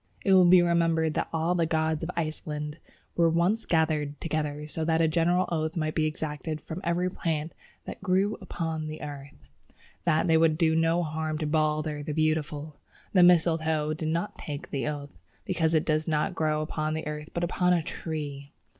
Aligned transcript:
It 0.25 0.33
will 0.33 0.49
be 0.49 0.63
remembered 0.63 1.13
that 1.13 1.29
all 1.31 1.53
the 1.53 1.67
gods 1.67 2.03
of 2.03 2.09
Iceland 2.15 2.79
were 3.15 3.29
once 3.29 3.67
gathered 3.67 4.19
together 4.19 4.65
so 4.67 4.83
that 4.83 4.99
a 4.99 5.07
general 5.07 5.45
oath 5.51 5.77
might 5.77 5.93
be 5.93 6.07
exacted 6.07 6.59
of 6.71 6.79
every 6.83 7.07
plant 7.07 7.53
"that 7.85 8.01
grew 8.01 8.33
upon 8.41 8.87
the 8.87 9.03
earth," 9.03 9.35
that 10.05 10.25
they 10.27 10.37
would 10.37 10.57
do 10.57 10.73
no 10.73 11.03
harm 11.03 11.37
to 11.37 11.45
Balder 11.45 12.01
the 12.01 12.13
Beautiful. 12.15 12.77
The 13.13 13.21
Mistletoe 13.21 13.93
did 13.93 14.09
not 14.09 14.39
take 14.39 14.71
the 14.71 14.87
oath, 14.87 15.19
because 15.45 15.75
it 15.75 15.85
does 15.85 16.07
not 16.07 16.33
grow 16.33 16.63
upon 16.63 16.95
the 16.95 17.05
earth 17.05 17.29
but 17.35 17.43
upon 17.43 17.71
a 17.71 17.83
tree. 17.83 18.53